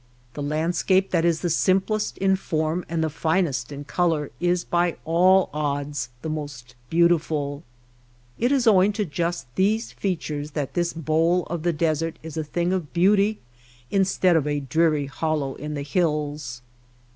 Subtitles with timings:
[0.33, 4.97] The landscape that is the simplest in form and the finest in color is by
[5.05, 7.61] all odds the most beautiful.
[8.39, 12.35] It is owing to just these feat ures that this Bowl of the desert is
[12.35, 13.33] a thing of THE BOTTOM OF THE BOWL
[13.89, 16.63] 57 beauty instead of a dreary hollow in the hills.